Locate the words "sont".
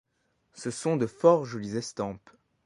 0.71-0.97